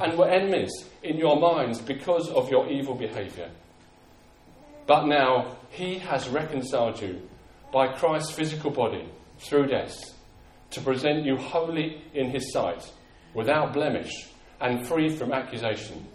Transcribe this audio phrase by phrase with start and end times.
[0.00, 0.72] and were enemies
[1.02, 3.50] in your minds because of your evil behavior.
[4.86, 7.28] But now he has reconciled you
[7.72, 10.14] by Christ's physical body through death
[10.70, 12.90] to present you wholly in his sight,
[13.32, 14.28] without blemish
[14.60, 16.06] and free from accusation.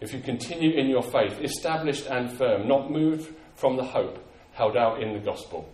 [0.00, 4.76] If you continue in your faith, established and firm, not moved from the hope held
[4.76, 5.68] out in the gospel.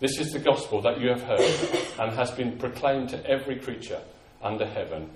[0.00, 4.00] This is the gospel that you have heard and has been proclaimed to every creature
[4.42, 5.10] under heaven,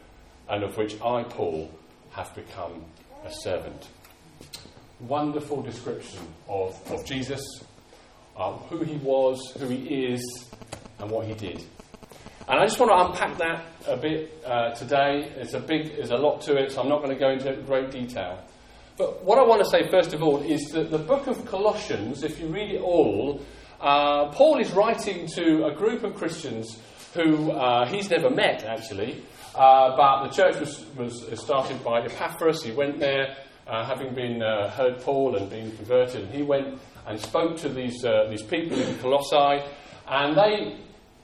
[0.53, 1.71] and of which I, Paul,
[2.11, 2.85] have become
[3.25, 3.89] a servant.
[5.01, 7.43] Wonderful description of, of Jesus,
[8.69, 10.51] who he was, who he is,
[10.99, 11.65] and what he did.
[12.47, 15.33] And I just want to unpack that a bit uh, today.
[15.37, 17.55] It's a big, there's a lot to it, so I'm not going to go into
[17.63, 18.45] great detail.
[18.99, 22.23] But what I want to say first of all is that the book of Colossians,
[22.23, 23.41] if you read it all,
[23.81, 26.79] uh, Paul is writing to a group of Christians
[27.15, 29.23] who uh, he's never met actually,
[29.55, 32.63] uh, but the church was, was started by Epaphras.
[32.63, 36.81] He went there, uh, having been uh, heard Paul and been converted, and he went
[37.07, 39.65] and spoke to these uh, these people in Colossae,
[40.09, 40.79] and they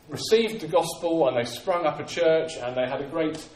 [0.09, 3.47] received the gospel and they sprung up a church and they had a great.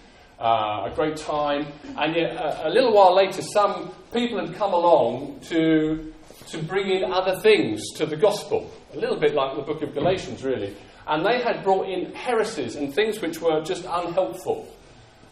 [0.41, 1.65] Uh, a great time,
[1.97, 6.13] and yet a, a little while later, some people had come along to
[6.49, 9.95] to bring in other things to the gospel, a little bit like the book of
[9.95, 10.75] Galatians, really.
[11.07, 14.69] And they had brought in heresies and things which were just unhelpful.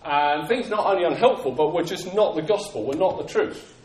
[0.04, 3.76] And things not only unhelpful, but were just not the gospel, were not the truth.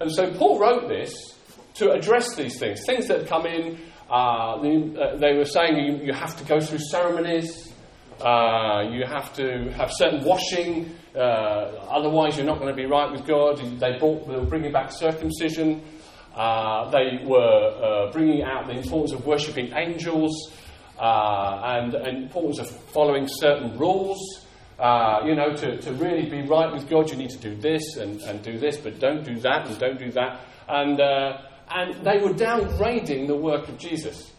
[0.00, 1.34] And so Paul wrote this
[1.74, 2.84] to address these things.
[2.86, 3.78] Things that come in,
[4.10, 7.72] uh, they, uh, they, were saying you, you, have to go through ceremonies,
[8.20, 13.10] uh, you have to have certain washing, uh, otherwise you're not going to be right
[13.12, 13.58] with God.
[13.58, 15.82] They, brought, they were bringing back circumcision.
[16.34, 20.52] Uh, they were bringing out the importance of worshipping angels
[20.98, 24.18] uh, and, and importance of following certain rules.
[24.78, 27.96] Uh, you know, to, to really be right with God, you need to do this
[27.96, 30.40] and, and do this, but don't do that and don't do that.
[30.68, 31.38] And, uh,
[31.68, 34.30] and they were downgrading the work of Jesus.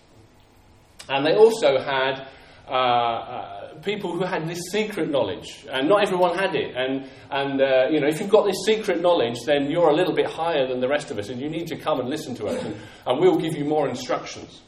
[1.10, 2.28] And they also had
[2.68, 6.76] uh, uh, people who had this secret knowledge, and not everyone had it.
[6.76, 10.14] And, and uh, you know, if you've got this secret knowledge, then you're a little
[10.14, 12.46] bit higher than the rest of us, and you need to come and listen to
[12.46, 12.76] us, and,
[13.08, 14.62] and we'll give you more instructions.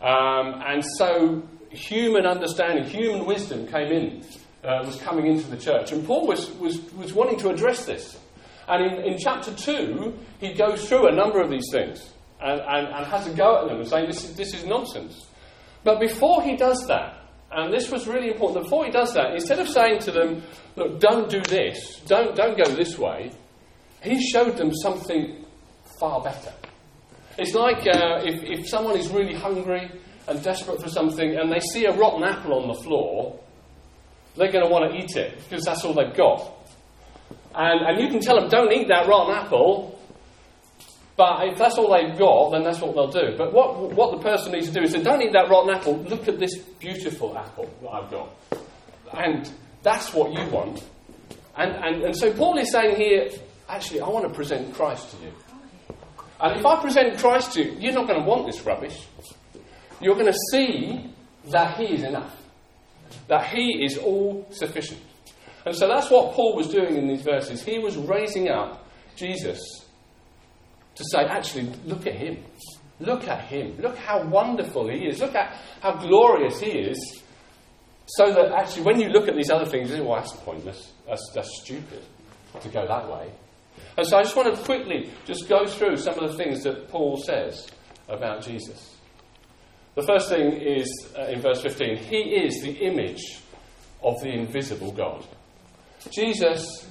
[0.00, 4.24] Um, and so human understanding, human wisdom came in,
[4.64, 5.92] uh, was coming into the church.
[5.92, 8.18] And Paul was, was, was wanting to address this.
[8.68, 12.86] And in, in chapter 2, he goes through a number of these things and, and,
[12.88, 15.26] and has a go at them and saying, this is, this is nonsense.
[15.84, 17.16] But before he does that,
[17.50, 20.42] and this was really important, before he does that, instead of saying to them,
[20.76, 23.32] look, don't do this, don't, don't go this way,
[24.02, 25.44] he showed them something
[25.98, 26.52] far better.
[27.40, 29.90] It's like uh, if, if someone is really hungry
[30.28, 33.40] and desperate for something and they see a rotten apple on the floor,
[34.36, 36.52] they're going to want to eat it because that's all they've got.
[37.54, 39.98] And, and you can tell them, don't eat that rotten apple,
[41.16, 43.34] but if that's all they've got, then that's what they'll do.
[43.38, 45.96] But what, what the person needs to do is say, don't eat that rotten apple,
[45.96, 48.28] look at this beautiful apple that I've got.
[49.14, 49.50] And
[49.82, 50.84] that's what you want.
[51.56, 53.30] And, and, and so Paul is saying here,
[53.66, 55.32] actually, I want to present Christ to you.
[56.42, 59.06] And if I present Christ to you, you're not going to want this rubbish.
[60.00, 61.12] You're going to see
[61.50, 62.34] that He is enough,
[63.28, 65.00] that He is all sufficient.
[65.66, 67.62] And so that's what Paul was doing in these verses.
[67.62, 69.60] He was raising up Jesus
[70.94, 72.42] to say, actually, look at Him.
[72.98, 73.76] Look at Him.
[73.78, 75.20] Look how wonderful He is.
[75.20, 77.22] Look at how glorious He is.
[78.06, 80.92] So that actually, when you look at these other things, you say, well, that's pointless.
[81.06, 82.02] That's, that's stupid
[82.60, 83.30] to go that way.
[83.96, 86.88] And so I just want to quickly just go through some of the things that
[86.88, 87.68] Paul says
[88.08, 88.96] about Jesus.
[89.94, 90.88] The first thing is
[91.18, 93.40] uh, in verse 15 He is the image
[94.02, 95.26] of the invisible God.
[96.10, 96.86] Jesus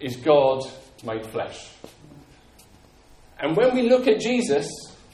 [0.00, 0.62] is God
[1.04, 1.70] made flesh.
[3.40, 4.70] And when we look at Jesus,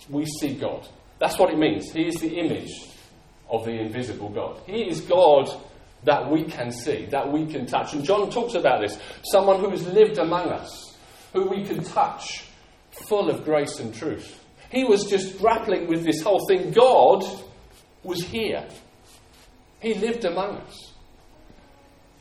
[0.08, 0.86] we see God.
[1.18, 1.90] That's what it means.
[1.92, 2.70] He is the image
[3.48, 4.60] of the invisible God.
[4.66, 5.48] He is God
[6.04, 7.92] that we can see, that we can touch.
[7.92, 8.98] And John talks about this
[9.30, 10.89] someone who has lived among us,
[11.32, 12.44] who we can touch,
[13.08, 14.44] full of grace and truth.
[14.70, 16.70] He was just grappling with this whole thing.
[16.70, 17.24] God
[18.02, 18.66] was here,
[19.80, 20.92] He lived among us.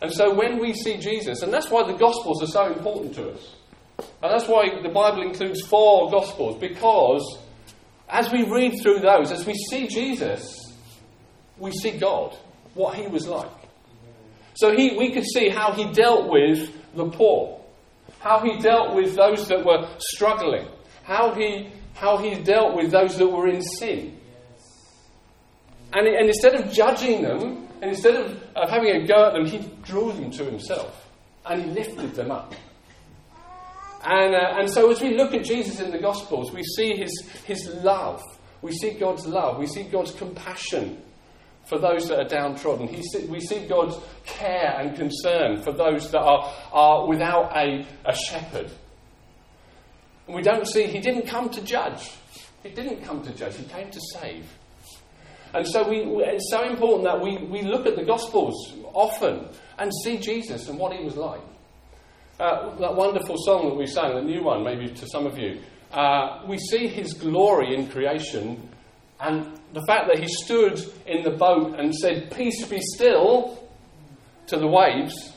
[0.02, 3.32] And so when we see Jesus, and that's why the Gospels are so important to
[3.32, 3.56] us,
[3.98, 7.38] and that's why the Bible includes four Gospels, because
[8.08, 10.74] as we read through those, as we see Jesus,
[11.58, 12.36] we see God,
[12.74, 13.52] what He was like.
[14.56, 17.59] So he, we could see how He dealt with the poor,
[18.20, 20.68] how He dealt with those that were struggling,
[21.04, 21.70] how He,
[22.00, 24.18] how he dealt with those that were in sin.
[25.94, 29.46] And, and instead of judging them, and instead of, of having a go at them,
[29.46, 31.08] he drew them to himself
[31.46, 32.54] and he lifted them up.
[34.06, 37.30] And, uh, and so, as we look at Jesus in the Gospels, we see his,
[37.46, 38.22] his love.
[38.62, 39.58] We see God's love.
[39.58, 41.02] We see God's compassion
[41.70, 42.88] for those that are downtrodden.
[42.88, 43.96] He, we see God's
[44.26, 48.72] care and concern for those that are, are without a, a shepherd.
[50.26, 52.12] And we don't see, he didn't come to judge.
[52.64, 54.46] He didn't come to judge, he came to save.
[55.54, 59.92] And so we, it's so important that we, we look at the Gospels often and
[60.04, 61.42] see Jesus and what he was like.
[62.40, 65.60] Uh, that wonderful song that we sang, the new one, maybe to some of you,
[65.92, 68.70] uh, we see his glory in creation
[69.20, 73.70] and the fact that he stood in the boat and said, Peace be still
[74.48, 75.34] to the waves.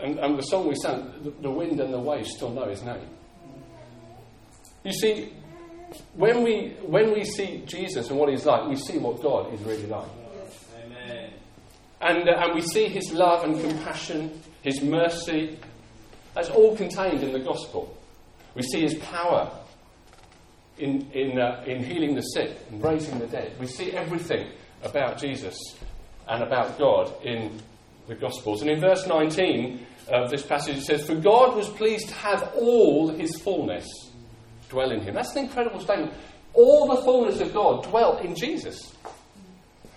[0.00, 3.06] And, and the song we sang, the, wind and the waves still know his name.
[4.84, 5.32] You see,
[6.14, 9.60] when we, when we see Jesus and what he's like, we see what God is
[9.62, 10.08] really like.
[10.84, 11.32] Amen.
[12.00, 15.58] And, uh, and we see his love and compassion, his mercy.
[16.34, 17.94] That's all contained in the gospel.
[18.54, 19.50] We see his power
[20.80, 23.52] in, in, uh, in healing the sick and raising the dead.
[23.60, 24.48] We see everything
[24.82, 25.56] about Jesus
[26.28, 27.60] and about God in
[28.08, 28.62] the Gospels.
[28.62, 32.52] And in verse 19 of this passage, it says, For God was pleased to have
[32.54, 33.86] all his fullness
[34.68, 35.14] dwell in him.
[35.14, 36.12] That's an incredible statement.
[36.54, 38.94] All the fullness of God dwelt in Jesus.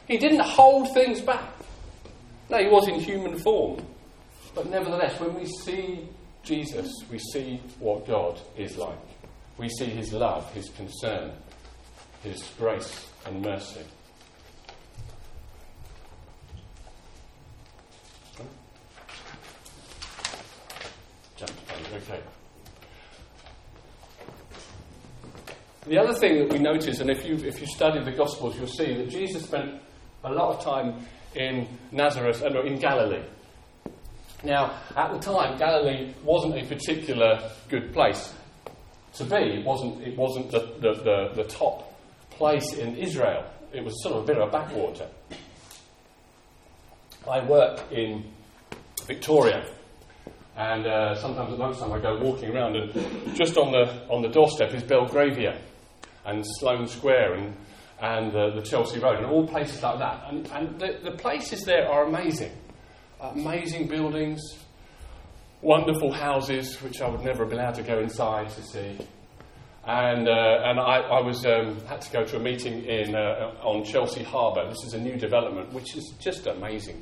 [0.07, 1.49] He didn't hold things back.
[2.49, 3.85] No, he was in human form.
[4.53, 6.07] But nevertheless, when we see
[6.43, 9.12] Jesus, we see what God is like.
[9.57, 11.31] We see his love, his concern,
[12.23, 13.81] his grace and mercy.
[21.93, 22.19] Okay.
[25.85, 28.67] The other thing that we notice, and if you, if you study the Gospels, you'll
[28.67, 29.81] see that Jesus spent
[30.23, 31.05] a lot of time
[31.35, 33.23] in Nazareth, and uh, in Galilee.
[34.43, 38.33] Now, at the time, Galilee wasn't a particular good place
[39.15, 39.35] to be.
[39.35, 41.93] It wasn't, it wasn't the, the, the, the top
[42.31, 45.07] place in Israel, it was sort of a bit of a backwater.
[47.29, 48.25] I work in
[49.05, 49.65] Victoria,
[50.57, 54.29] and uh, sometimes at lunchtime I go walking around, and just on the, on the
[54.29, 55.57] doorstep is Belgravia
[56.25, 57.55] and Sloane Square and,
[58.01, 60.25] and uh, the Chelsea Road and all places like that.
[60.29, 62.51] And, and the, the places there are amazing.
[63.21, 64.41] Amazing buildings,
[65.63, 68.97] wonderful houses, which I would never have been allowed to go inside to see.
[69.85, 73.53] And, uh, and I, I was, um, had to go to a meeting in, uh,
[73.61, 74.67] on Chelsea Harbour.
[74.69, 77.01] This is a new development, which is just amazing.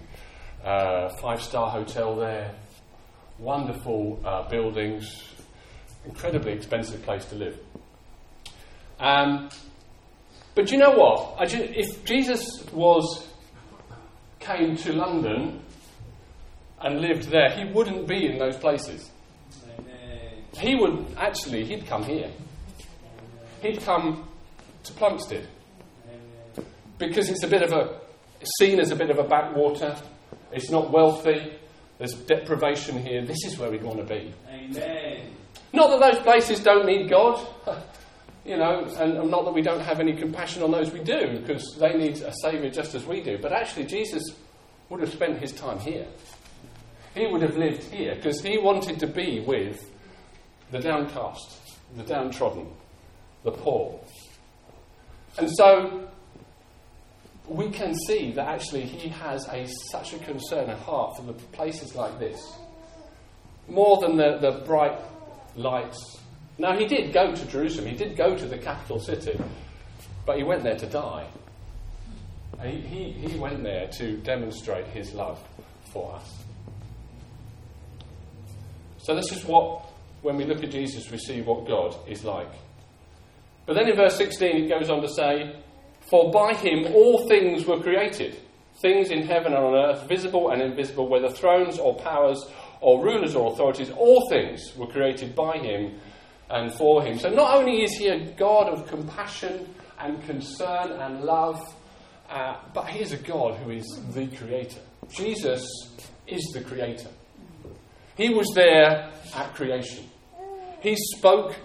[0.63, 2.53] Uh, five star hotel there,
[3.39, 5.23] wonderful uh, buildings,
[6.05, 7.59] incredibly expensive place to live.
[8.99, 9.49] Um,
[10.53, 11.39] but you know what?
[11.47, 13.27] Just, if Jesus was
[14.39, 15.61] came to London
[16.83, 19.09] and lived there, he wouldn't be in those places.
[20.57, 22.29] He would actually, he'd come here.
[23.61, 24.27] He'd come
[24.83, 25.47] to Plumstead
[26.97, 27.99] because it's a bit of a
[28.59, 29.95] seen as a bit of a backwater.
[30.51, 31.53] It's not wealthy.
[31.97, 33.23] There's deprivation here.
[33.23, 34.33] This is where we'd want to be.
[34.49, 35.31] Amen.
[35.73, 37.45] Not that those places don't need God.
[38.45, 41.75] you know, and, not that we don't have any compassion on those we do, because
[41.79, 43.37] they need a Saviour just as we do.
[43.39, 44.23] But actually, Jesus
[44.89, 46.07] would have spent his time here.
[47.13, 49.83] He would have lived here, because he wanted to be with
[50.71, 51.59] the downcast,
[51.95, 52.67] the downtrodden,
[53.43, 53.99] the poor.
[55.37, 56.07] And so,
[57.47, 61.33] we can see that actually he has a, such a concern, a heart for the
[61.33, 62.39] places like this.
[63.67, 64.97] More than the, the bright
[65.55, 66.21] lights
[66.61, 69.35] now, he did go to Jerusalem, he did go to the capital city,
[70.27, 71.27] but he went there to die.
[72.61, 75.43] He, he, he went there to demonstrate his love
[75.91, 76.43] for us.
[79.03, 79.85] So, this is what,
[80.21, 82.51] when we look at Jesus, we see what God is like.
[83.65, 85.55] But then in verse 16, it goes on to say,
[86.09, 88.37] For by him all things were created,
[88.81, 92.43] things in heaven and on earth, visible and invisible, whether thrones or powers
[92.81, 95.99] or rulers or authorities, all things were created by him
[96.49, 97.17] and for him.
[97.19, 101.61] So not only is he a God of compassion and concern and love,
[102.29, 104.79] uh, but he is a God who is the creator.
[105.09, 105.65] Jesus
[106.27, 107.09] is the creator.
[108.21, 110.07] He was there at creation.
[110.81, 111.55] He spoke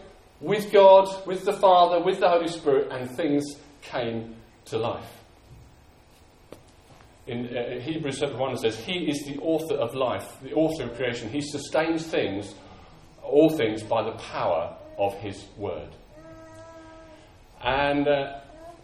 [0.41, 3.45] with God, with the Father, with the Holy Spirit, and things
[3.83, 4.37] came
[4.67, 5.13] to life.
[7.27, 10.85] In uh, Hebrews chapter 1 it says, He is the author of life, the author
[10.85, 11.29] of creation.
[11.29, 12.55] He sustains things,
[13.23, 15.91] all things, by the power of His word.
[17.63, 18.41] And, uh,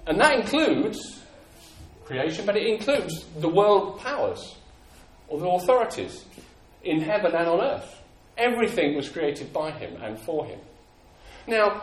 [0.07, 1.23] and that includes
[2.05, 4.57] creation, but it includes the world powers
[5.29, 6.27] or the authorities
[6.85, 8.03] in heaven and on earth.
[8.37, 10.59] Everything was created by Him and for Him.
[11.47, 11.83] Now,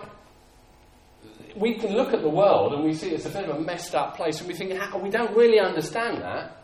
[1.56, 3.96] we can look at the world and we see it's a bit of a messed
[3.96, 6.56] up place, and we think, we don't really understand that.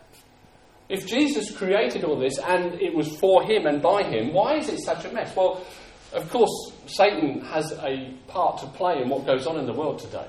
[0.88, 4.68] If Jesus created all this and it was for him and by him, why is
[4.68, 5.34] it such a mess?
[5.34, 5.64] Well,
[6.12, 9.98] of course, Satan has a part to play in what goes on in the world
[9.98, 10.26] today.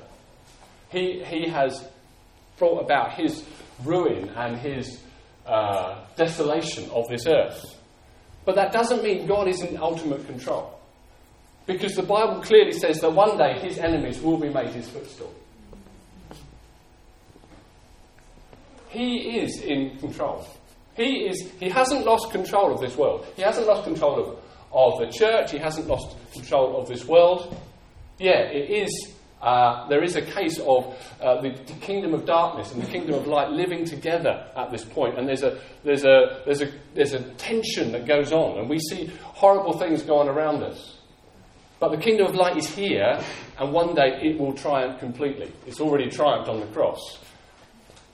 [0.89, 1.87] He, he has
[2.57, 3.43] brought about his
[3.83, 4.99] ruin and his
[5.45, 7.63] uh, desolation of this earth.
[8.47, 10.79] But that doesn't mean God is in ultimate control.
[11.65, 15.35] Because the Bible clearly says that one day his enemies will be made his footstool.
[18.87, 20.47] He is in control.
[20.95, 23.27] He, is, he hasn't lost control of this world.
[23.35, 24.39] He hasn't lost control of,
[24.71, 25.51] of the church.
[25.51, 27.53] He hasn't lost control of this world.
[28.17, 29.13] Yeah, it is.
[29.41, 33.13] Uh, there is a case of uh, the, the, kingdom of darkness and the kingdom
[33.13, 37.13] of light living together at this point, and there's a there's a there's a there's
[37.13, 40.97] a tension that goes on, and we see horrible things going around us.
[41.79, 43.21] But the kingdom of light is here,
[43.59, 45.51] and one day it will triumph completely.
[45.67, 47.19] It's already triumphed on the cross.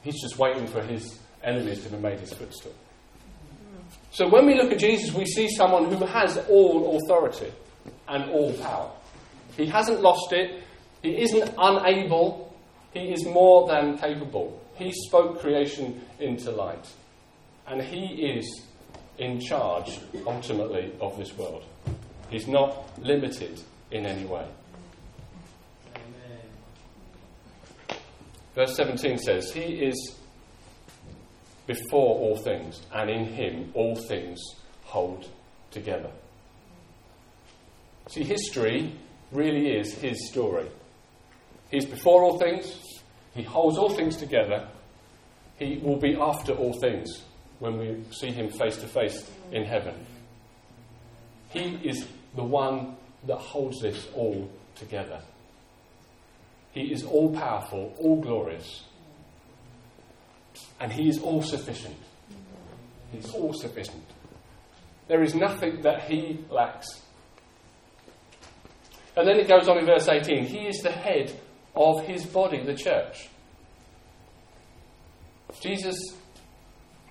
[0.01, 2.73] He's just waiting for his enemies to be made his footstool.
[4.11, 7.51] So when we look at Jesus, we see someone who has all authority
[8.07, 8.91] and all power.
[9.55, 10.63] He hasn't lost it,
[11.03, 12.55] he isn't unable,
[12.93, 14.59] he is more than capable.
[14.75, 16.87] He spoke creation into light,
[17.67, 18.63] and he is
[19.19, 21.63] in charge, ultimately, of this world.
[22.29, 24.47] He's not limited in any way.
[28.55, 30.15] Verse 17 says, He is
[31.67, 34.39] before all things, and in Him all things
[34.83, 35.29] hold
[35.71, 36.11] together.
[38.07, 38.93] See, history
[39.31, 40.67] really is His story.
[41.73, 42.79] He's before all things,
[43.33, 44.67] He holds all things together,
[45.57, 47.23] He will be after all things
[47.57, 49.95] when we see Him face to face in heaven.
[51.49, 55.19] He is the one that holds this all together.
[56.73, 58.83] He is all powerful, all glorious,
[60.79, 61.97] and He is all sufficient.
[63.11, 64.05] He's all sufficient.
[65.07, 67.01] There is nothing that He lacks.
[69.17, 71.35] And then it goes on in verse 18 He is the head
[71.75, 73.29] of His body, the church.
[75.61, 75.97] Jesus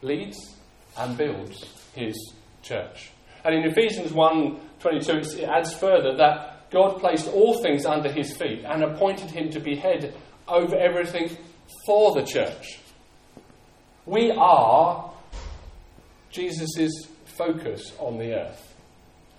[0.02, 0.56] leads
[0.98, 1.64] and builds
[1.94, 2.14] His
[2.62, 3.10] church.
[3.44, 8.34] And in Ephesians 1 22, it adds further that God placed all things under his
[8.34, 10.14] feet and appointed him to be head
[10.48, 11.36] over everything
[11.86, 12.80] for the church.
[14.06, 15.12] We are
[16.30, 18.74] Jesus' focus on the earth.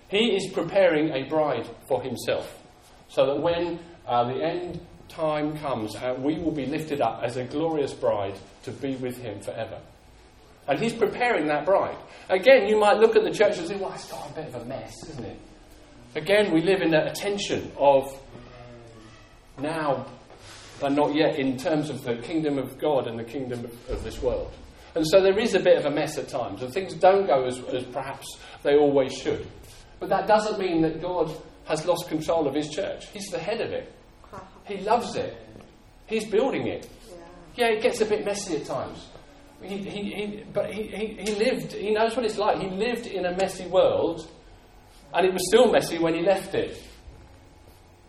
[0.08, 2.62] He is preparing a bride for himself
[3.08, 4.80] so that when uh, the end
[5.14, 9.18] time comes, uh, we will be lifted up as a glorious bride to be with
[9.18, 9.78] him forever.
[10.66, 11.96] And he's preparing that bride.
[12.30, 14.62] Again, you might look at the church and say, well, it's got a bit of
[14.62, 15.38] a mess, isn't it?
[16.14, 18.08] Again, we live in that tension of
[19.58, 20.06] now
[20.80, 24.20] but not yet in terms of the kingdom of God and the kingdom of this
[24.20, 24.52] world.
[24.94, 27.44] And so there is a bit of a mess at times, and things don't go
[27.44, 29.46] as, as perhaps they always should.
[29.98, 33.06] But that doesn't mean that God has lost control of his church.
[33.12, 33.93] He's the head of it,
[34.64, 35.36] he loves it,
[36.06, 36.88] he's building it.
[37.56, 39.06] Yeah, it gets a bit messy at times.
[39.62, 42.58] He, he, he, but he, he, he lived, he knows what it's like.
[42.58, 44.28] He lived in a messy world,
[45.14, 46.82] and it was still messy when he left it.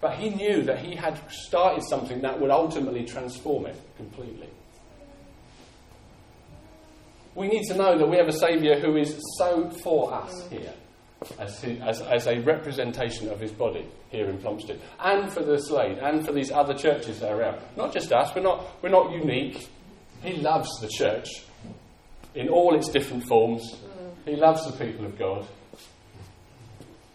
[0.01, 4.49] But he knew that he had started something that would ultimately transform it completely.
[7.35, 10.59] We need to know that we have a Saviour who is so for us mm.
[10.59, 10.73] here,
[11.39, 15.97] as, as, as a representation of his body here in Plumstead, and for the Slade,
[15.99, 17.61] and for these other churches that are around.
[17.75, 19.67] Not just us, we're not, we're not unique.
[20.21, 21.27] He loves the church
[22.33, 23.63] in all its different forms.
[24.25, 25.47] He loves the people of God.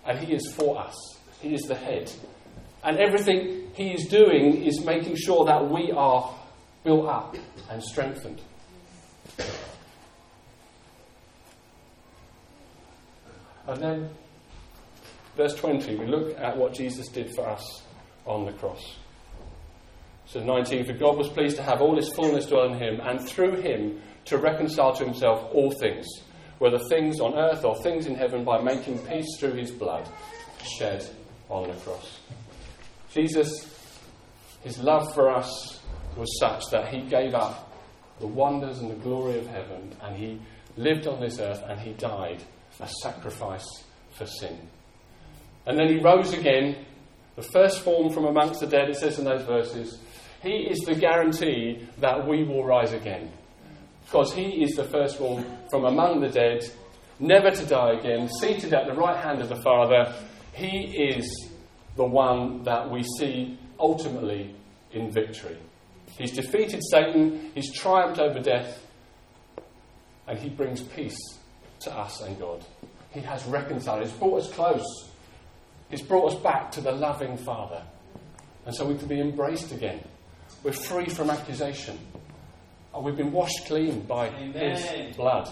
[0.06, 0.96] and He is for us.
[1.40, 2.10] He is the head.
[2.84, 6.34] And everything He is doing is making sure that we are
[6.84, 7.36] built up
[7.70, 8.40] and strengthened.
[13.70, 14.10] And then,
[15.36, 17.84] verse 20, we look at what Jesus did for us
[18.26, 18.96] on the cross.
[20.26, 23.20] So, 19, for God was pleased to have all his fullness dwell in him, and
[23.20, 26.04] through him to reconcile to himself all things,
[26.58, 30.08] whether things on earth or things in heaven, by making peace through his blood
[30.64, 31.06] shed
[31.48, 32.18] on the cross.
[33.12, 33.98] Jesus,
[34.62, 35.80] his love for us
[36.16, 37.72] was such that he gave up
[38.18, 40.40] the wonders and the glory of heaven, and he
[40.76, 42.42] lived on this earth and he died
[42.80, 43.66] a sacrifice
[44.12, 44.58] for sin.
[45.66, 46.84] And then he rose again,
[47.36, 49.98] the first form from amongst the dead, it says in those verses.
[50.42, 53.30] He is the guarantee that we will rise again.
[54.04, 56.64] Because he is the firstborn from among the dead,
[57.18, 60.12] never to die again, seated at the right hand of the Father.
[60.52, 61.50] He is
[61.96, 64.54] the one that we see ultimately
[64.92, 65.58] in victory.
[66.18, 68.84] He's defeated Satan, he's triumphed over death,
[70.26, 71.18] and he brings peace
[71.80, 72.64] to us and God.
[73.12, 75.08] He has reconciled, he's brought us close,
[75.90, 77.82] he's brought us back to the loving Father.
[78.66, 80.04] And so we can be embraced again.
[80.62, 81.98] We're free from accusation.
[82.94, 84.76] And we've been washed clean by Amen.
[84.76, 85.48] His blood.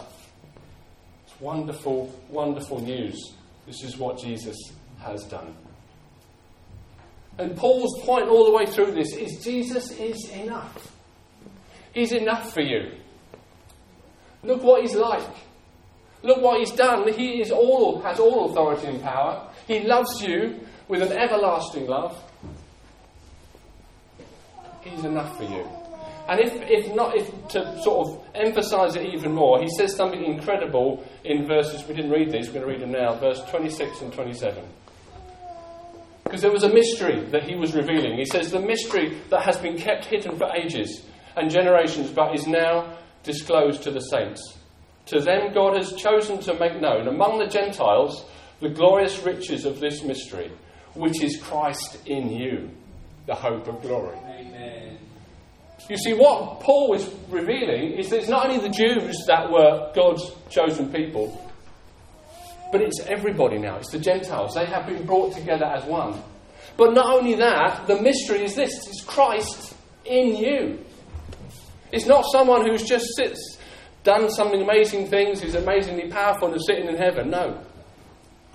[1.26, 3.34] It's wonderful, wonderful news.
[3.66, 4.56] This is what Jesus
[5.00, 5.54] has done.
[7.38, 10.92] And Paul's point all the way through this is Jesus is enough.
[11.94, 12.92] He's enough for you.
[14.42, 15.28] Look what he's like.
[16.22, 17.12] Look what he's done.
[17.12, 19.50] He is all, has all authority and power.
[19.66, 22.20] He loves you with an everlasting love.
[24.82, 25.66] He's enough for you.
[26.28, 30.22] And if, if not, if to sort of emphasize it even more, he says something
[30.22, 34.02] incredible in verses, we didn't read these, we're going to read them now, verse 26
[34.02, 34.62] and 27.
[36.24, 38.18] Because there was a mystery that he was revealing.
[38.18, 41.02] He says, The mystery that has been kept hidden for ages
[41.34, 44.57] and generations, but is now disclosed to the saints.
[45.08, 48.24] To them, God has chosen to make known among the Gentiles
[48.60, 50.50] the glorious riches of this mystery,
[50.94, 52.70] which is Christ in you,
[53.26, 54.18] the hope of glory.
[54.18, 54.98] Amen.
[55.88, 59.90] You see, what Paul is revealing is that it's not only the Jews that were
[59.94, 61.50] God's chosen people,
[62.70, 63.76] but it's everybody now.
[63.76, 64.54] It's the Gentiles.
[64.54, 66.22] They have been brought together as one.
[66.76, 70.84] But not only that, the mystery is this it's Christ in you.
[71.92, 73.57] It's not someone who's just sits
[74.08, 77.28] done something amazing things, who's amazingly powerful and sitting in heaven.
[77.28, 77.60] No.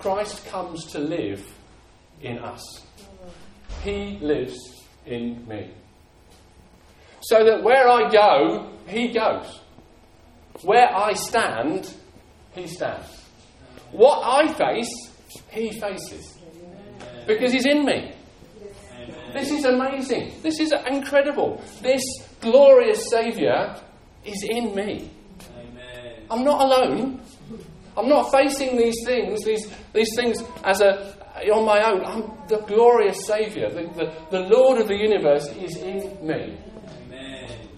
[0.00, 1.46] Christ comes to live
[2.20, 2.84] in us.
[3.84, 4.58] He lives
[5.06, 5.70] in me.
[7.20, 9.60] So that where I go, He goes.
[10.62, 11.94] Where I stand,
[12.52, 13.06] He stands.
[13.92, 14.92] What I face,
[15.52, 16.36] He faces.
[17.28, 18.12] Because He's in me.
[19.32, 20.32] This is amazing.
[20.42, 21.62] This is incredible.
[21.80, 22.02] This
[22.40, 23.76] glorious Saviour
[24.24, 25.10] is in me.
[26.30, 27.20] I'm not alone.
[27.96, 31.14] I'm not facing these things, these, these things as a,
[31.52, 32.04] on my own.
[32.04, 33.70] I'm the glorious Saviour.
[33.70, 36.58] The, the, the Lord of the universe is in me.
[37.06, 37.68] Amen.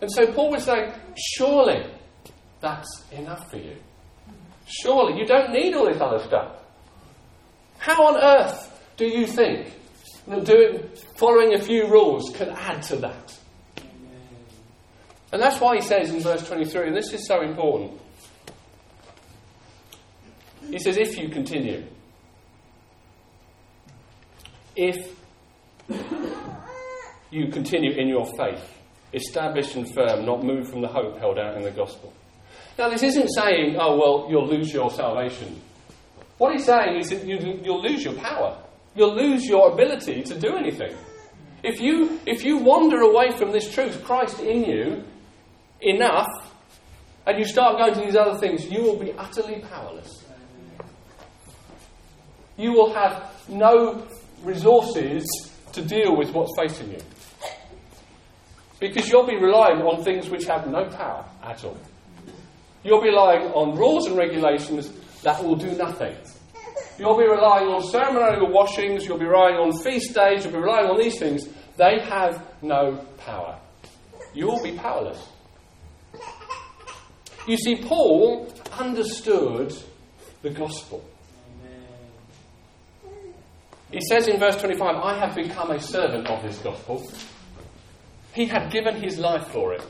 [0.00, 1.90] And so Paul was saying, surely
[2.60, 3.76] that's enough for you.
[4.66, 6.52] Surely you don't need all this other stuff.
[7.78, 9.72] How on earth do you think
[10.26, 13.38] that doing, following a few rules can add to that?
[15.34, 18.00] And that's why he says in verse 23, and this is so important.
[20.70, 21.82] He says, if you continue,
[24.76, 25.12] if
[27.32, 28.78] you continue in your faith,
[29.12, 32.12] established and firm, not moved from the hope held out in the gospel.
[32.78, 35.60] Now, this isn't saying, oh, well, you'll lose your salvation.
[36.38, 38.56] What he's saying is that you, will lose your power.
[38.94, 40.94] You'll lose your ability to do anything.
[41.64, 45.04] If you, if you wander away from this truth, Christ in you,
[45.84, 46.28] enough,
[47.26, 50.24] and you start going to these other things, you will be utterly powerless.
[52.56, 54.06] You will have no
[54.42, 55.24] resources
[55.72, 57.00] to deal with what's facing you.
[58.78, 61.78] Because you'll be relying on things which have no power at all.
[62.82, 64.90] You'll be relying on rules and regulations
[65.22, 66.14] that will do nothing.
[66.98, 70.90] You'll be relying on ceremonial washings, you'll be relying on feast days, you'll be relying
[70.90, 71.48] on these things.
[71.76, 73.58] They have no power.
[74.32, 75.28] You will be powerless.
[77.46, 79.74] You see, Paul understood
[80.42, 81.04] the gospel.
[83.90, 87.06] He says in verse 25, I have become a servant of this gospel.
[88.32, 89.82] He had given his life for it.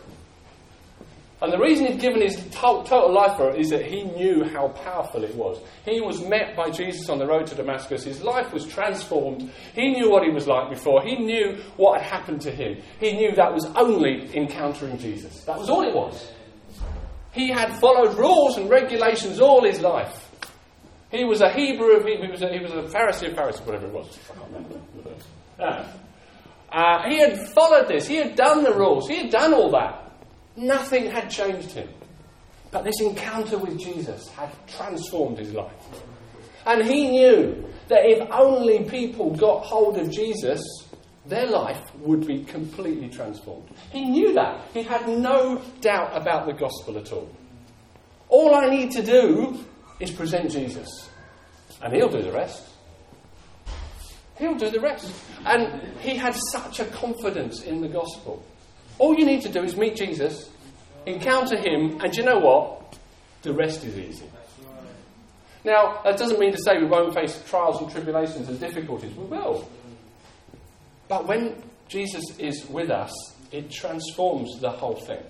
[1.40, 4.68] And the reason he'd given his total life for it is that he knew how
[4.68, 5.58] powerful it was.
[5.84, 8.04] He was met by Jesus on the road to Damascus.
[8.04, 9.50] His life was transformed.
[9.74, 11.02] He knew what he was like before.
[11.02, 12.82] He knew what had happened to him.
[13.00, 15.44] He knew that was only encountering Jesus.
[15.44, 16.30] That was all it was.
[17.34, 20.30] He had followed rules and regulations all his life.
[21.10, 23.86] He was a Hebrew of he was a, he was a Pharisee of Pharisees, whatever
[23.86, 24.18] it was.
[25.58, 25.84] Uh,
[26.72, 28.06] uh, he had followed this.
[28.06, 29.08] He had done the rules.
[29.08, 30.12] He had done all that.
[30.56, 31.88] Nothing had changed him.
[32.70, 35.72] But this encounter with Jesus had transformed his life.
[36.66, 40.60] And he knew that if only people got hold of Jesus,
[41.26, 43.68] their life would be completely transformed.
[43.90, 44.60] He knew that.
[44.72, 47.30] He had no doubt about the gospel at all.
[48.28, 49.58] All I need to do
[50.00, 50.88] is present Jesus,
[51.82, 52.68] and he'll do the rest.
[54.38, 55.14] He'll do the rest.
[55.46, 58.44] And he had such a confidence in the gospel
[58.98, 60.50] all you need to do is meet Jesus,
[61.06, 62.98] encounter him, and you know what?
[63.42, 64.26] The rest is easy.
[65.64, 69.14] Now, that doesn't mean to say we won't face trials and tribulations and difficulties.
[69.14, 69.68] We will.
[71.08, 73.12] But when Jesus is with us,
[73.52, 75.22] it transforms the whole thing.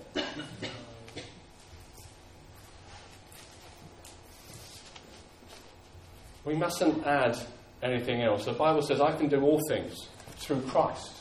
[6.45, 7.37] We mustn't add
[7.81, 8.45] anything else.
[8.45, 10.07] The Bible says, I can do all things
[10.37, 11.11] through Christ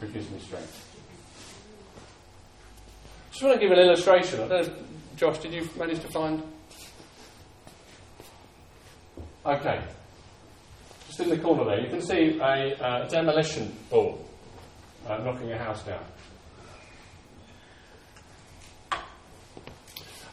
[0.00, 0.86] who gives me strength.
[3.30, 4.40] Just want to give an illustration.
[4.40, 4.74] I don't know,
[5.16, 6.42] Josh, did you manage to find?
[9.44, 9.82] Okay.
[11.20, 14.24] In the corner there, you can see a uh, demolition ball
[15.06, 16.02] uh, knocking a house down.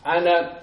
[0.06, 0.60] And, uh,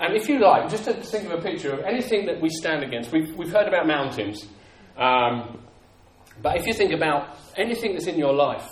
[0.00, 2.82] and if you like, just to think of a picture of anything that we stand
[2.82, 4.44] against, we've, we've heard about mountains.
[4.96, 5.60] Um,
[6.42, 8.68] but if you think about anything that's in your life,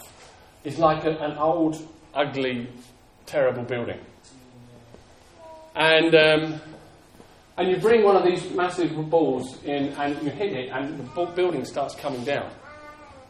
[0.64, 1.76] is like a, an old,
[2.12, 2.68] ugly,
[3.24, 4.00] terrible building.
[5.76, 6.60] And, um,
[7.58, 11.26] and you bring one of these massive balls in and you hit it, and the
[11.34, 12.50] building starts coming down.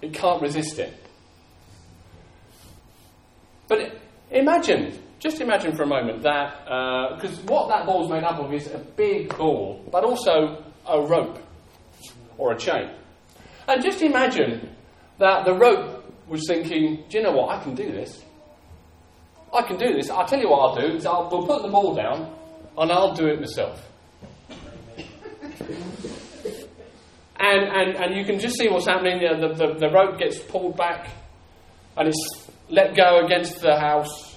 [0.02, 0.92] It can't resist it.
[3.68, 3.98] But
[4.30, 6.64] imagine, just imagine for a moment that,
[7.16, 10.64] because uh, what that ball is made up of is a big ball, but also
[10.86, 11.38] a rope
[12.38, 12.90] or a chain.
[13.68, 14.70] And just imagine
[15.18, 17.50] that the rope was thinking, do you know what?
[17.50, 18.22] I can do this.
[19.52, 20.10] I can do this.
[20.10, 22.32] I'll tell you what I'll do is I'll we'll put the ball down
[22.76, 23.85] and I'll do it myself.
[27.38, 29.20] And, and, and you can just see what's happening.
[29.20, 31.08] You know, the, the, the rope gets pulled back
[31.96, 34.36] and it's let go against the house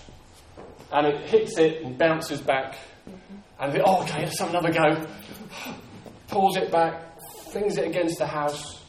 [0.92, 2.76] and it hits it and bounces back.
[3.08, 3.36] Mm-hmm.
[3.60, 5.06] And think, oh, okay, let's have another go.
[6.28, 7.20] Pulls it back,
[7.52, 8.80] flings it against the house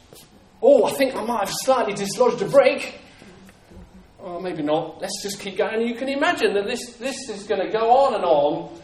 [0.61, 2.99] Oh, I think I might have slightly dislodged a brake.
[4.19, 5.01] Oh, maybe not.
[5.01, 5.81] Let's just keep going.
[5.81, 8.79] And you can imagine that this, this is going to go on and on,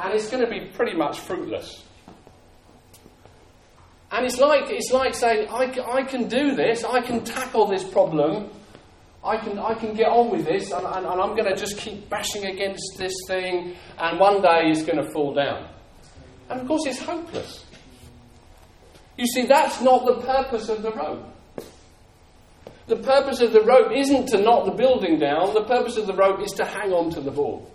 [0.00, 1.82] and it's going to be pretty much fruitless.
[4.10, 7.84] And it's like, it's like saying, I, I can do this, I can tackle this
[7.84, 8.50] problem,
[9.22, 11.76] I can, I can get on with this, and, and, and I'm going to just
[11.76, 15.68] keep bashing against this thing, and one day it's going to fall down.
[16.48, 17.66] And of course, it's hopeless.
[19.18, 21.26] You see, that's not the purpose of the rope.
[22.86, 26.14] The purpose of the rope isn't to knock the building down, the purpose of the
[26.14, 27.70] rope is to hang on to the ball.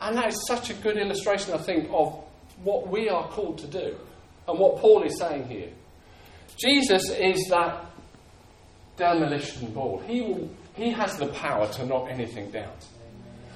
[0.00, 2.24] And that is such a good illustration, I think, of
[2.62, 3.96] what we are called to do
[4.48, 5.70] and what Paul is saying here.
[6.56, 7.86] Jesus is that
[8.96, 10.02] demolition ball.
[10.06, 12.72] He, will, he has the power to knock anything down.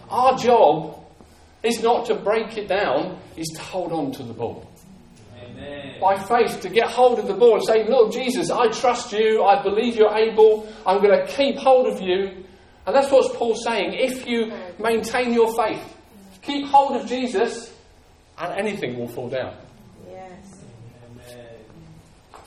[0.09, 1.05] Our job
[1.63, 4.71] is not to break it down, is to hold on to the ball.
[5.43, 5.97] Amen.
[6.01, 9.43] By faith, to get hold of the ball and say, Look, Jesus, I trust you.
[9.43, 10.69] I believe you're able.
[10.87, 12.45] I'm going to keep hold of you.
[12.87, 13.95] And that's what Paul's saying.
[13.95, 15.83] If you maintain your faith,
[16.43, 17.74] keep hold of Jesus,
[18.39, 19.55] and anything will fall down.
[20.09, 20.65] Yes.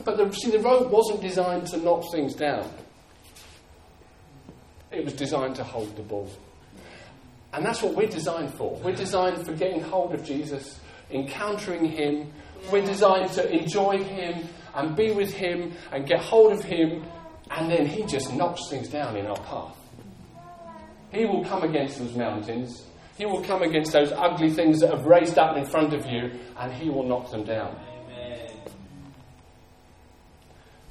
[0.03, 2.69] But the, see, the rope wasn't designed to knock things down,
[4.91, 6.29] it was designed to hold the ball.
[7.53, 8.75] And that's what we're designed for.
[8.83, 12.31] We're designed for getting hold of Jesus, encountering Him,
[12.71, 17.05] we're designed to enjoy Him and be with Him and get hold of Him,
[17.51, 19.77] and then He just knocks things down in our path.
[21.11, 22.83] He will come against those mountains.
[23.17, 26.31] He will come against those ugly things that have raised up in front of you,
[26.57, 27.75] and He will knock them down.
[27.89, 28.51] Amen.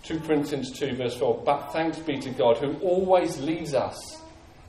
[0.03, 4.23] 2 Corinthians 2, verse 4 But thanks be to God who always leads us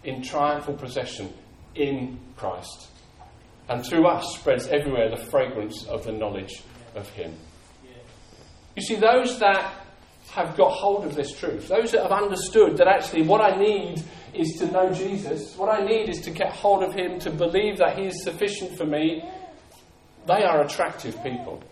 [0.03, 1.33] in triumphal procession
[1.73, 2.89] in Christ,
[3.69, 6.61] and through us spreads everywhere the fragrance of the knowledge
[6.95, 7.33] of Him.
[8.75, 9.86] You see, those that
[10.31, 14.03] have got hold of this truth, those that have understood that actually what I need
[14.33, 17.77] is to know Jesus, what I need is to get hold of Him, to believe
[17.77, 19.23] that He is sufficient for me,
[20.25, 21.63] they are attractive people.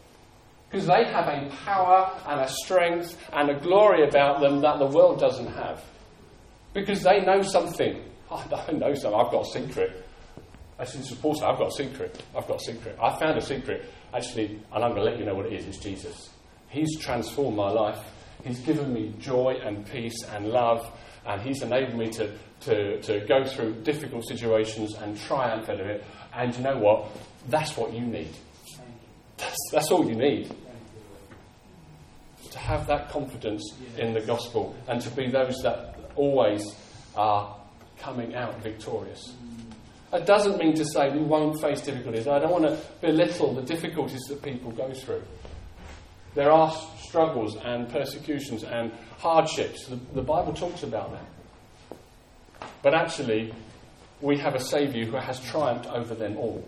[0.69, 4.87] Because they have a power and a strength and a glory about them that the
[4.87, 5.83] world doesn't have.
[6.73, 8.03] Because they know something.
[8.31, 9.19] I know something.
[9.19, 10.05] I've got a secret.
[10.77, 12.21] I said, support I've got a secret.
[12.35, 12.97] I've got a secret.
[13.01, 15.65] I found a secret, actually, and I'm going to let you know what it is.
[15.65, 16.29] It's Jesus.
[16.67, 18.03] He's transformed my life.
[18.43, 20.89] He's given me joy and peace and love,
[21.25, 25.87] and He's enabled me to, to, to go through difficult situations and triumph out of
[25.87, 26.03] it.
[26.33, 27.07] And you know what?
[27.47, 28.33] That's what you need.
[29.37, 30.53] That's, that's all you need.
[32.51, 33.63] To have that confidence
[33.97, 36.63] in the gospel and to be those that always
[37.15, 37.55] are
[37.99, 39.33] coming out victorious.
[40.11, 42.27] That doesn't mean to say we won't face difficulties.
[42.27, 45.23] I don't want to belittle the difficulties that people go through.
[46.35, 46.73] There are
[47.15, 49.85] struggles and persecutions and hardships.
[49.85, 51.97] The, the Bible talks about that.
[52.83, 53.53] But actually,
[54.19, 56.67] we have a Saviour who has triumphed over them all.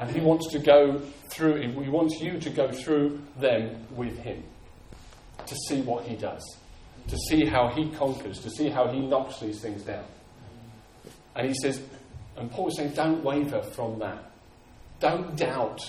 [0.00, 4.42] And He wants to go through, He wants you to go through them with Him
[5.46, 6.42] to see what He does,
[7.08, 10.06] to see how He conquers, to see how He knocks these things down.
[11.34, 11.82] And He says,
[12.38, 14.30] and Paul is saying, don't waver from that.
[14.98, 15.80] Don't doubt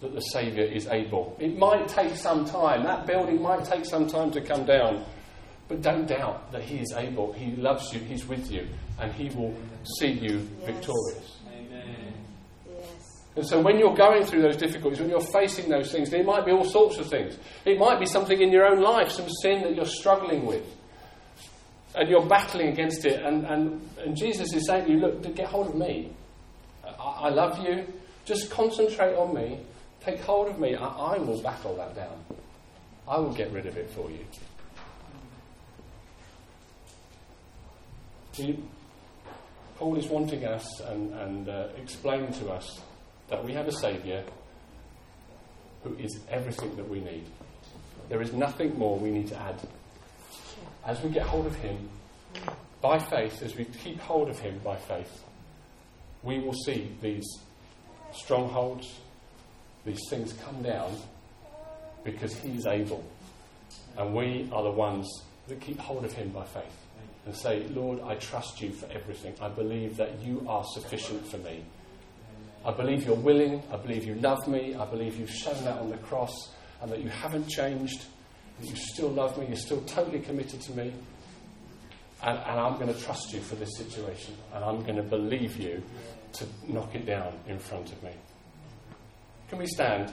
[0.00, 1.36] that the Saviour is able.
[1.38, 2.84] It might take some time.
[2.84, 5.04] That building might take some time to come down.
[5.68, 7.32] But don't doubt that He is able.
[7.32, 8.00] He loves you.
[8.00, 8.66] He's with you.
[8.98, 9.54] And He will
[9.98, 10.66] see you yes.
[10.66, 11.36] victorious.
[11.48, 12.14] Amen.
[12.68, 13.22] Yes.
[13.36, 16.44] And so when you're going through those difficulties, when you're facing those things, it might
[16.44, 17.36] be all sorts of things.
[17.64, 20.64] It might be something in your own life, some sin that you're struggling with
[21.94, 25.46] and you're battling against it, and, and, and Jesus is saying to you, Look, get
[25.46, 26.12] hold of me.
[26.84, 27.86] I, I love you.
[28.24, 29.60] Just concentrate on me.
[30.04, 30.74] Take hold of me.
[30.74, 32.24] I, I will battle that down.
[33.06, 34.24] I will get rid of it for you.
[39.76, 42.80] Paul is wanting us and, and uh, explaining to us
[43.28, 44.22] that we have a Saviour
[45.82, 47.24] who is everything that we need.
[48.08, 49.60] There is nothing more we need to add
[50.86, 51.88] as we get hold of Him
[52.80, 55.22] by faith, as we keep hold of Him by faith,
[56.22, 57.26] we will see these
[58.12, 59.00] strongholds,
[59.84, 60.96] these things come down
[62.04, 63.04] because He is able.
[63.96, 65.08] And we are the ones
[65.48, 66.76] that keep hold of Him by faith
[67.26, 69.34] and say, Lord, I trust you for everything.
[69.40, 71.64] I believe that you are sufficient for me.
[72.64, 73.62] I believe you're willing.
[73.72, 74.74] I believe you love me.
[74.74, 76.32] I believe you've shown that on the cross
[76.82, 78.04] and that you haven't changed
[78.60, 80.92] that you still love me, you're still totally committed to me,
[82.22, 85.56] and, and I'm going to trust you for this situation, and I'm going to believe
[85.56, 85.82] you
[86.34, 88.10] to knock it down in front of me.
[89.50, 90.12] Can we stand?